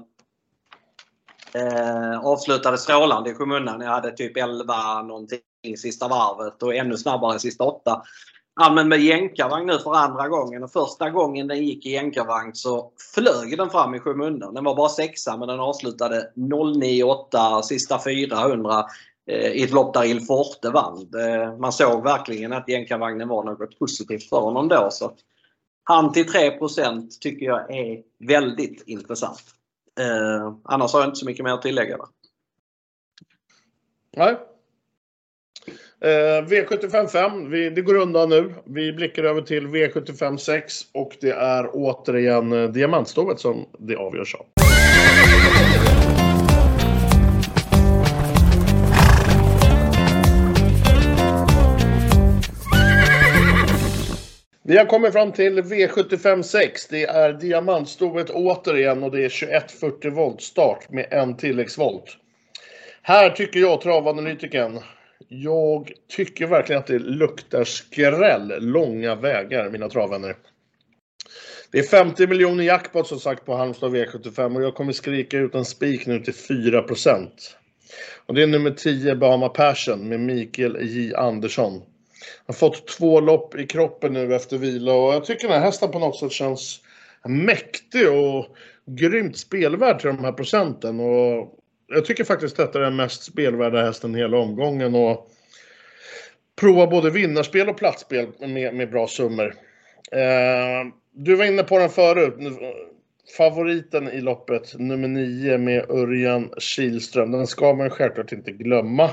[1.54, 3.82] eh, avslutade strålande i skymundan.
[3.82, 5.40] Jag hade typ 11 någonting
[5.78, 8.02] sista varvet och ännu snabbare sista 8.
[8.60, 12.92] Använd med jänkarvagn nu för andra gången och första gången den gick i jänkarvagn så
[13.14, 14.54] flög den fram i skymundan.
[14.54, 18.86] Den var bara sexa men den avslutade 098 sista 400
[19.28, 21.10] Eh, i ett lopp där Il Forte vann.
[21.20, 24.88] Eh, man såg verkligen att jänkarvagnen var något positivt för honom då.
[24.92, 25.12] Så
[25.84, 29.44] han till 3% tycker jag är väldigt intressant.
[30.00, 31.98] Eh, annars har jag inte så mycket mer att tillägga.
[31.98, 32.08] Där.
[34.18, 34.36] Nej.
[36.02, 38.54] Eh, V75 5, vi, det går undan nu.
[38.64, 44.36] Vi blickar över till V75 6 och det är återigen eh, diamantstovet som det avgörs
[44.36, 44.67] av.
[54.68, 56.88] Vi har kommit fram till V75 6.
[56.88, 62.18] Det är diamantstoet återigen och det är 2140 volt start med en tilläggsvolt.
[63.02, 64.80] Här tycker jag travanalytikern.
[65.28, 70.36] Jag tycker verkligen att det luktar skräll långa vägar mina travvänner.
[71.72, 75.56] Det är 50 miljoner jackpot som sagt på Halmstad V75 och jag kommer skrika ut
[75.56, 77.30] en spik nu till 4%
[78.26, 81.82] Och det är nummer 10 Bahama Passion med Mikael J Andersson
[82.46, 85.92] har fått två lopp i kroppen nu efter vila och jag tycker den här hästen
[85.92, 86.82] på något sätt känns
[87.26, 88.46] mäktig och
[88.86, 91.00] grymt spelvärd till de här procenten.
[91.00, 91.54] Och
[91.88, 94.96] jag tycker faktiskt detta är den mest spelvärda hästen hela omgången.
[94.96, 95.32] Och
[96.56, 99.54] prova både vinnarspel och platsspel med, med bra summor.
[100.12, 102.34] Eh, du var inne på den förut.
[103.38, 107.32] Favoriten i loppet, nummer 9 med Örjan Kihlström.
[107.32, 109.10] Den ska man självklart inte glömma.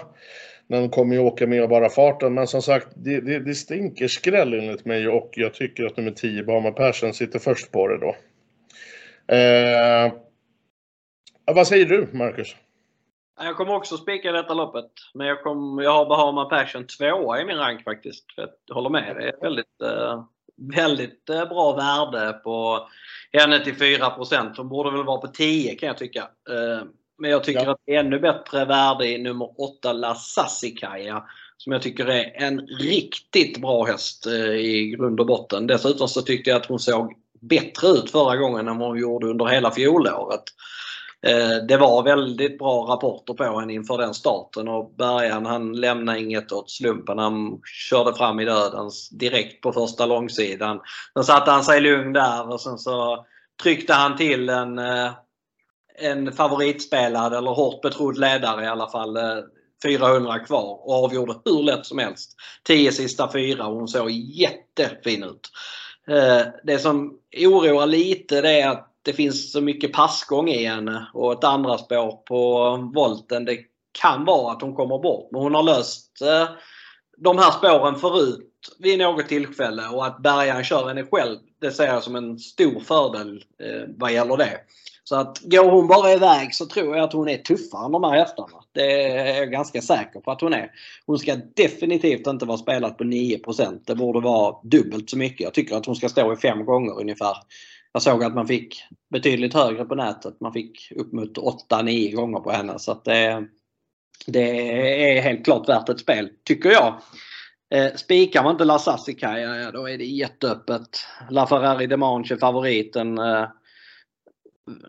[0.68, 2.34] Den kommer ju åka med och bara farten.
[2.34, 6.10] Men som sagt, det, det, det stinker skräll enligt mig och jag tycker att nummer
[6.10, 8.16] 10, Bahama Persson, sitter först på det då.
[9.34, 10.12] Eh,
[11.54, 12.56] vad säger du, Marcus?
[13.38, 14.90] Jag kommer också spika detta loppet.
[15.14, 18.24] Men jag, kom, jag har Bahama Passion 2 i min rank faktiskt.
[18.66, 19.16] Jag håller med.
[19.16, 20.24] Det är väldigt, eh,
[20.76, 22.88] väldigt eh, bra värde på
[23.32, 26.20] henne till 4% Hon borde väl vara på 10 kan jag tycka.
[26.50, 27.72] Eh, Eh, men jag tycker ja.
[27.72, 31.24] att det är ännu bättre värde i nummer 8 La Sassikaja.
[31.56, 35.66] Som jag tycker är en riktigt bra häst i grund och botten.
[35.66, 39.26] Dessutom så tyckte jag att hon såg bättre ut förra gången än vad hon gjorde
[39.26, 40.42] under hela fjolåret.
[41.26, 46.20] Eh, det var väldigt bra rapporter på henne inför den starten och Bergan han lämnade
[46.20, 47.18] inget åt slumpen.
[47.18, 50.80] Han körde fram i dödens direkt på första långsidan.
[51.14, 53.26] Sen satte han sig lugn där och sen så
[53.62, 55.10] tryckte han till en, eh,
[55.98, 59.16] en favoritspelad eller hårt betrodd ledare i alla fall.
[59.16, 59.38] Eh,
[59.84, 62.36] 400 kvar och avgjorde hur lätt som helst.
[62.66, 65.50] 10 sista fyra och hon såg jättefin ut.
[66.08, 71.06] Eh, det som oroar lite det är att det finns så mycket passgång i henne
[71.14, 73.44] och ett andra spår på volten.
[73.44, 73.58] Det
[74.00, 75.28] kan vara att hon kommer bort.
[75.32, 76.48] Men hon har löst eh,
[77.16, 81.86] de här spåren förut vid något tillfälle och att bärgaren kör henne själv det ser
[81.86, 83.44] jag som en stor fördel
[83.96, 84.60] vad gäller det.
[85.04, 88.04] Så att går hon bara iväg så tror jag att hon är tuffare än de
[88.04, 88.58] här hästarna.
[88.72, 90.70] Det är jag ganska säker på att hon är.
[91.06, 95.40] Hon ska definitivt inte vara spelad på 9% Det borde vara dubbelt så mycket.
[95.40, 97.36] Jag tycker att hon ska stå i fem gånger ungefär.
[97.92, 100.40] Jag såg att man fick betydligt högre på nätet.
[100.40, 101.38] Man fick upp mot
[101.70, 102.78] 8-9 gånger på henne.
[102.78, 103.44] Så att det,
[104.26, 104.70] det
[105.16, 106.94] är helt klart värt ett spel, tycker jag.
[107.74, 110.88] Eh, spikar man inte La Sassikaja, då är det jätteöppet.
[111.30, 113.18] La Ferrari Demanche är favoriten.
[113.18, 113.46] Eh,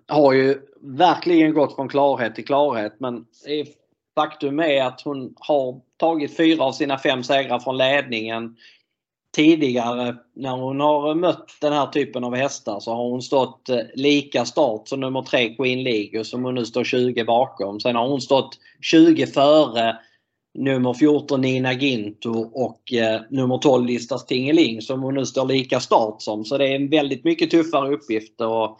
[0.08, 3.26] har ju verkligen gått från klarhet till klarhet men
[4.16, 8.56] faktum är att hon har tagit fyra av sina fem segrar från ledningen
[9.36, 13.80] tidigare när hon har mött den här typen av hästar så har hon stått eh,
[13.94, 17.80] lika start som nummer 3 Queen League som hon nu står 20 bakom.
[17.80, 19.98] Sen har hon stått 20 före
[20.54, 25.80] nummer 14 Nina Ginto och eh, nummer 12 Listas Tingeling som hon nu står lika
[25.80, 26.46] start som.
[26.46, 28.42] Så det är en väldigt mycket tuffare uppgift.
[28.42, 28.80] Och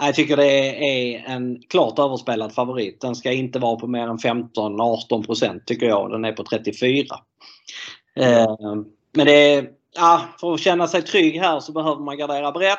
[0.00, 0.50] jag tycker det
[0.86, 3.00] är en klart överspelad favorit.
[3.00, 6.10] Den ska inte vara på mer än 15-18% tycker jag.
[6.10, 7.06] Den är på 34.
[8.16, 8.54] Eh,
[9.12, 12.78] men det är, ja, för att känna sig trygg här så behöver man gardera brett.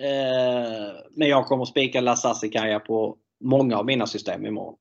[0.00, 2.50] Eh, men jag kommer spika Lasassi
[2.86, 4.74] på många av mina system imorgon.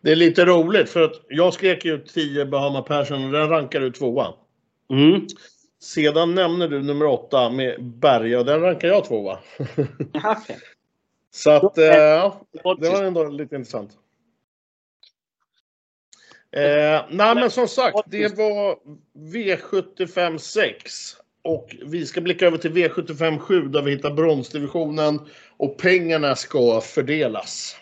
[0.00, 3.80] Det är lite roligt för att jag skrek ut 10 Bahama Persson och den rankar
[3.80, 4.34] du tvåa.
[4.92, 5.26] Mm.
[5.82, 9.38] Sedan nämner du nummer 8 med Berga och den rankar jag tvåa.
[10.14, 10.56] okay.
[11.30, 12.40] Så att, eh, ja,
[12.80, 13.90] det var ändå lite intressant.
[16.52, 18.76] Eh, nej men som sagt, det var
[19.14, 21.16] V75 6.
[21.42, 25.20] Och vi ska blicka över till V75 7 där vi hittar bronsdivisionen
[25.56, 27.76] och pengarna ska fördelas.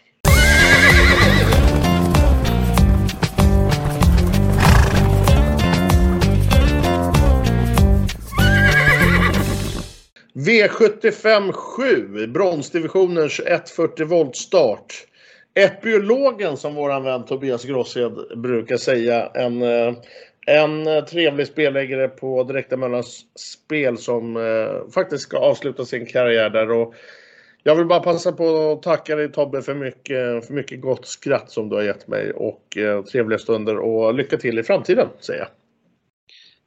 [10.38, 14.94] V75 7, bronsdivisionens 2140 volt start.
[15.54, 19.30] Epiologen som våran vän Tobias Grosshed brukar säga.
[19.34, 19.94] En, eh,
[20.46, 26.70] en trevlig spelläggare på Direkta Möllands spel som eh, faktiskt ska avsluta sin karriär där.
[26.70, 26.94] Och
[27.62, 31.50] jag vill bara passa på att tacka dig Tobbe för mycket, för mycket gott skratt
[31.50, 35.40] som du har gett mig och eh, trevliga stunder och lycka till i framtiden säger
[35.40, 35.48] jag.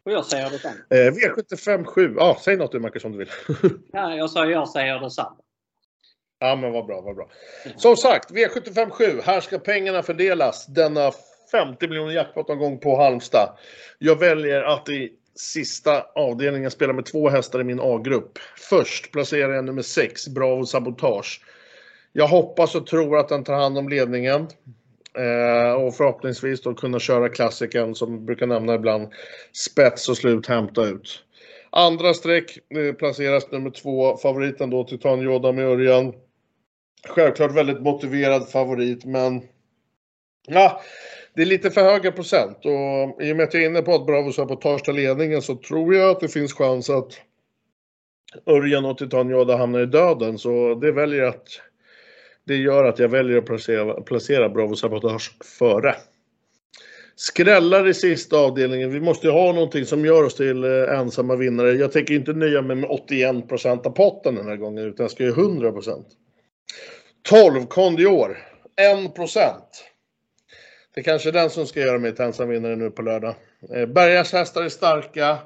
[0.05, 0.75] Och jag säger detsamma.
[0.89, 2.15] Eh, V75 7.
[2.17, 3.29] Ja, säg något du Marcus om du vill.
[3.91, 5.35] ja, jag sa jag säger detsamma.
[6.39, 7.29] Ja men vad bra, vad bra.
[7.75, 9.21] Som sagt, V75 7.
[9.23, 11.11] Här ska pengarna fördelas denna
[11.51, 13.57] 50 miljoner jackpot-omgång på Halmstad.
[13.99, 18.39] Jag väljer att i sista avdelningen spela med två hästar i min A-grupp.
[18.57, 21.41] Först placerar jag nummer 6, Bravo Sabotage.
[22.13, 24.47] Jag hoppas och tror att den tar hand om ledningen.
[25.17, 29.07] Eh, och förhoppningsvis då kunna köra klassiken som brukar nämna ibland.
[29.51, 31.23] Spets och slut hämta ut.
[31.69, 36.13] Andra streck eh, placeras nummer två, favoriten då Titan Yoda med Örjan.
[37.07, 39.41] Självklart väldigt motiverad favorit men
[40.47, 40.81] ja,
[41.33, 43.95] det är lite för höga procent och i och med att jag är inne på
[43.95, 47.21] att Bravo Sabotage tar ledningen så tror jag att det finns chans att
[48.45, 50.37] Örjan och Titan Yoda hamnar i döden.
[50.37, 51.47] Så det väljer att
[52.51, 55.95] det gör att jag väljer att placera, placera Bravo Sabotage före.
[57.15, 58.91] Skrällar i sista avdelningen.
[58.91, 61.71] Vi måste ju ha någonting som gör oss till eh, ensamma vinnare.
[61.71, 63.35] Jag tänker inte nöja mig med 81
[63.85, 66.03] av potten den här gången utan jag ska ju 100%
[67.29, 68.37] 12 Kondior.
[68.77, 69.15] 1
[70.93, 73.35] Det är kanske är den som ska göra mig till ensam vinnare nu på lördag.
[73.73, 75.37] Eh, Bergas hästar är starka.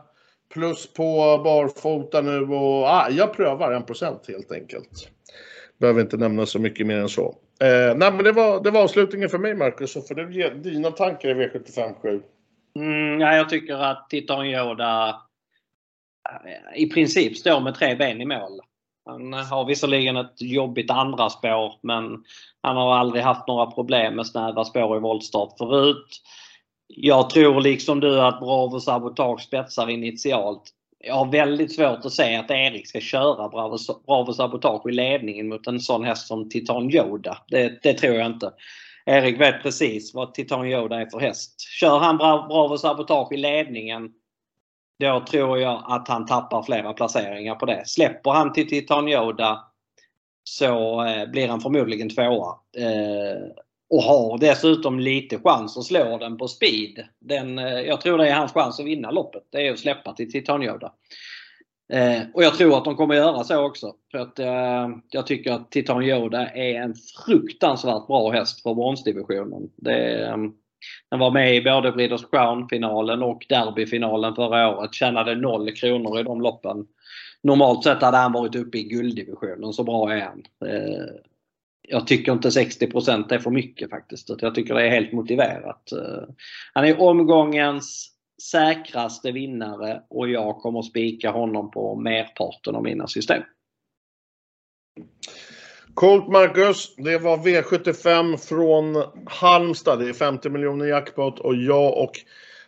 [0.53, 5.09] Plus på barfota nu och ah, jag prövar 1% helt enkelt.
[5.77, 7.35] Behöver inte nämna så mycket mer än så.
[7.61, 9.91] Eh, nej, men det var, det var avslutningen för mig Marcus.
[9.91, 12.21] Så får du ge dina tankar i V75 7.
[12.79, 15.09] Mm, ja, jag tycker att Titan Yoda
[16.29, 18.59] eh, i princip står med tre ben i mål.
[19.05, 22.23] Han har visserligen ett jobbigt andra spår men
[22.61, 26.21] han har aldrig haft några problem med snäva spår i voltstart förut.
[26.87, 30.71] Jag tror liksom du att Bravo Sabotage spetsar initialt
[31.03, 35.47] jag har väldigt svårt att se att Erik ska köra Bravo, Bravo Sabotage i ledningen
[35.47, 37.37] mot en sån häst som Titan Yoda.
[37.47, 38.53] Det, det, tror jag inte.
[39.05, 41.61] Erik vet precis vad Titan Yoda är för häst.
[41.61, 44.11] Kör han Bravo Sabotage i ledningen
[44.99, 47.83] då tror jag att han tappar flera placeringar på det.
[47.85, 49.63] Släpper han till Titan Yoda
[50.43, 52.59] så eh, blir han förmodligen tvåa.
[52.77, 53.41] Eh,
[53.95, 57.05] och har dessutom lite chans att slå den på speed.
[57.19, 59.43] Den, eh, jag tror det är hans chans att vinna loppet.
[59.51, 60.91] Det är att släppa till Titan Yoda.
[61.93, 63.93] Eh, och jag tror att de kommer göra så också.
[64.11, 69.69] För att eh, jag tycker att Titan Yoda är en fruktansvärt bra häst för bronsdivisionen.
[69.75, 70.37] Det, eh,
[71.11, 74.93] den var med i både Breeders Crown-finalen och Derby-finalen förra året.
[74.93, 76.87] Tjänade 0 kronor i de loppen.
[77.43, 80.43] Normalt sett hade han varit uppe i gulddivisionen, så bra är han.
[80.65, 81.05] Eh,
[81.87, 84.29] jag tycker inte 60% är för mycket faktiskt.
[84.41, 85.91] Jag tycker det är helt motiverat.
[85.91, 86.23] Eh,
[86.73, 88.11] han är omgångens
[88.51, 93.41] säkraste vinnare och jag kommer spika honom på merparten av mina system.
[95.93, 96.95] Coolt Marcus.
[96.95, 99.99] Det var V75 från Halmstad.
[99.99, 102.11] Det är 50 miljoner jackpot och jag och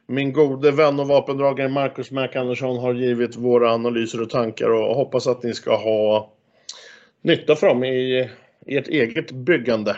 [0.08, 4.96] min gode vän och vapendragare Marcus Mac Andersson har givit våra analyser och tankar och
[4.96, 6.34] hoppas att ni ska ha
[7.22, 8.30] nytta för dem i
[8.68, 9.96] ert eget byggande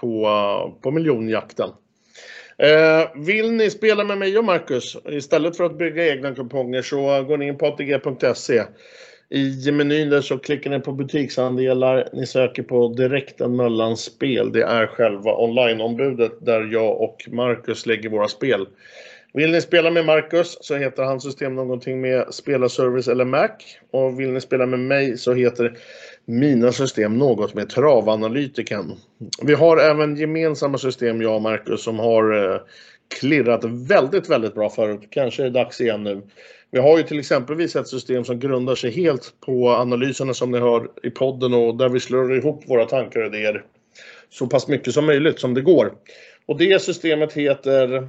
[0.00, 0.28] på,
[0.82, 1.70] på miljonjakten.
[2.58, 7.22] Eh, vill ni spela med mig och Marcus istället för att bygga egna kuponger så
[7.22, 8.62] går ni in på atg.se.
[9.32, 12.08] I menyn där så klickar ni på butiksandelar.
[12.12, 14.52] Ni söker på direkten mellan spel.
[14.52, 18.66] Det är själva onlineombudet där jag och Marcus lägger våra spel.
[19.32, 23.48] Vill ni spela med Marcus så heter hans system någonting med spelarservice eller Mac.
[23.90, 25.78] Och vill ni spela med mig så heter
[26.24, 28.92] mina system något med travanalytiken.
[29.42, 32.60] Vi har även gemensamma system jag och Marcus som har eh,
[33.20, 35.00] klirrat väldigt, väldigt bra förut.
[35.10, 36.22] Kanske är det dags igen nu.
[36.70, 40.58] Vi har ju till exempelvis ett system som grundar sig helt på analyserna som ni
[40.58, 43.64] hör i podden och där vi slår ihop våra tankar och idéer
[44.30, 45.92] så pass mycket som möjligt som det går.
[46.46, 48.08] Och det systemet heter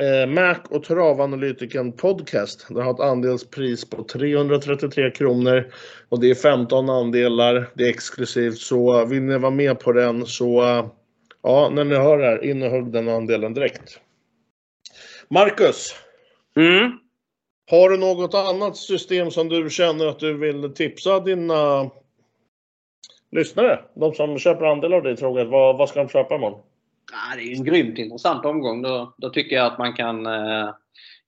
[0.00, 2.66] eh, Mac och travanalytiken Podcast.
[2.68, 5.72] Det har ett andelspris på 333 kronor
[6.08, 7.70] och det är 15 andelar.
[7.74, 10.62] Det är exklusivt så vill ni vara med på den så
[11.42, 14.00] ja, när ni hör det här, in och hugg den andelen direkt.
[15.28, 15.94] Marcus.
[16.56, 16.98] Mm.
[17.70, 21.90] Har du något annat system som du känner att du vill tipsa dina
[23.30, 23.80] lyssnare?
[23.94, 26.60] De som köper andelar av dig Troget, vad, vad ska de köpa imorgon?
[27.12, 28.82] Ah, det är en grymt intressant omgång.
[28.82, 30.70] Då, då tycker jag att man kan eh,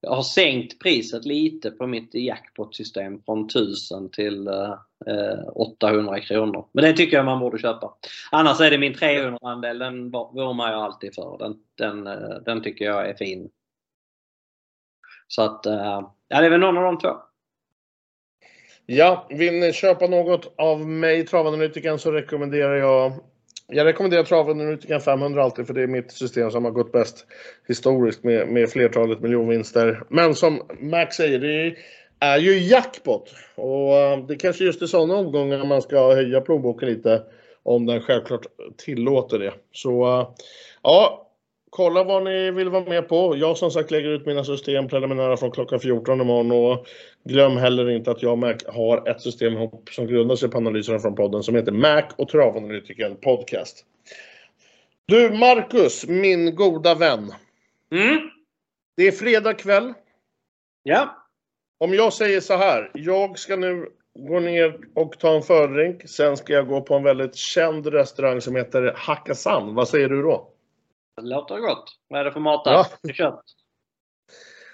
[0.01, 4.73] jag har sänkt priset lite på mitt jackpot-system från 1000 till eh,
[5.07, 6.69] eh 800 kronor.
[6.73, 7.95] Men det tycker jag man borde köpa.
[8.31, 11.39] Annars är det min 300-andel, den vurmar jag alltid för.
[11.39, 13.51] Den, den, eh, den tycker jag är fin.
[15.29, 17.17] Så att, eh, ja det är väl någon av de två.
[18.87, 23.13] Ja, vill ni köpa något av mig, Travanalytikern, så rekommenderar jag
[23.69, 27.27] jag rekommenderar Travanalytikern 500 alltid för det är mitt system som har gått bäst
[27.69, 30.03] historiskt med, med flertalet miljonvinster.
[30.09, 31.77] Men som Max säger, det
[32.21, 33.35] är ju jackpot.
[33.55, 37.23] Och eh, det kanske just i sådana omgångar man ska höja plånboken lite.
[37.63, 38.47] Om den självklart
[38.77, 39.53] tillåter det.
[39.73, 40.29] Så eh,
[40.83, 41.26] ja,
[41.77, 43.37] kolla vad ni vill vara med på.
[43.37, 46.87] Jag som sagt lägger ut mina system preliminära från klockan 14 imorgon och
[47.25, 49.53] glöm heller inte att jag har ett system
[49.91, 53.85] som grundar sig på analyserna från podden som heter Mac och Travanalytikern Podcast.
[55.07, 57.33] Du Marcus, min goda vän.
[57.93, 58.31] Mm.
[58.97, 59.93] Det är fredag kväll.
[60.83, 61.27] Ja.
[61.79, 63.87] Om jag säger så här, jag ska nu
[64.29, 66.09] gå ner och ta en fördrink.
[66.09, 69.75] Sen ska jag gå på en väldigt känd restaurang som heter Hakkasan.
[69.75, 70.53] Vad säger du då?
[71.17, 71.85] Det låter gott.
[72.09, 72.73] Vad är det för mat där?
[72.73, 73.13] Ja.
[73.13, 73.43] Kött?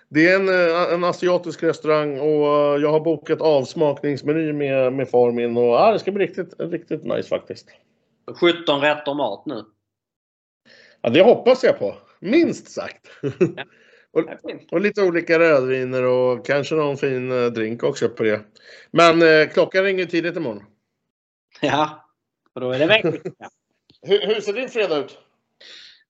[0.09, 5.11] Det är en, eh, en asiatisk restaurang och eh, jag har bokat avsmakningsmeny med, med
[5.11, 7.69] far min och ja, det ska bli riktigt, riktigt nice faktiskt.
[8.41, 9.65] 17 rätter mat nu.
[11.01, 11.95] Ja, det hoppas jag på.
[12.21, 13.09] Minst sagt.
[13.23, 13.65] Ja.
[14.21, 14.25] och,
[14.73, 18.41] och, lite olika rödviner och kanske någon fin eh, drink också på det.
[18.91, 20.65] Men eh, klockan ringer tidigt imorgon.
[21.61, 22.09] Ja,
[22.55, 23.13] och då är det vecka.
[24.03, 25.19] hur, hur ser din fredag ut?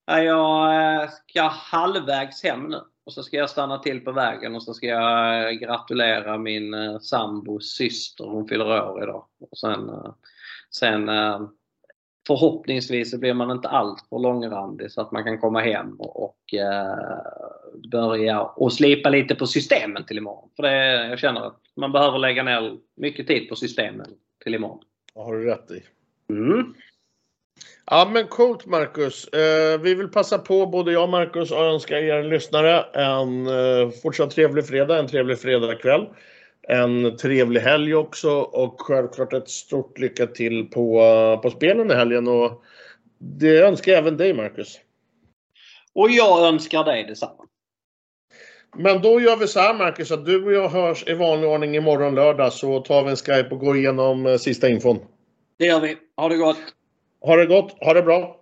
[0.07, 2.81] Jag ska halvvägs hem nu.
[3.05, 6.99] Och så ska jag stanna till på vägen och så ska jag gratulera min eh,
[6.99, 8.25] sambos syster.
[8.25, 9.27] Hon fyller år idag.
[9.51, 10.15] Och sen, eh,
[10.71, 11.41] sen eh,
[12.27, 17.19] förhoppningsvis blir man inte alltför långrandig så att man kan komma hem och, och eh,
[17.91, 20.51] börja och slipa lite på systemen till imorgon.
[20.57, 24.07] För det, jag känner att man behöver lägga ner mycket tid på systemen
[24.45, 24.81] till imorgon.
[25.15, 25.83] Det har du rätt i.
[26.33, 26.75] Mm.
[27.87, 29.29] Ja men coolt Marcus.
[29.29, 33.91] Eh, vi vill passa på både jag och Marcus att önska er lyssnare en eh,
[34.03, 36.09] fortsatt trevlig fredag, en trevlig fredagkväll.
[36.69, 41.01] En trevlig helg också och självklart ett stort lycka till på,
[41.43, 42.29] på spelen i helgen.
[42.29, 42.63] Och
[43.19, 44.81] det önskar jag även dig Marcus.
[45.95, 47.45] Och jag önskar dig detsamma.
[48.77, 51.77] Men då gör vi så här Marcus, att du och jag hörs i vanlig ordning
[51.77, 54.99] imorgon lördag så tar vi en Skype och går igenom eh, sista infon.
[55.59, 55.97] Det gör vi.
[56.17, 56.59] Ha det gott!
[57.25, 58.42] Ha det gott, ha det bra!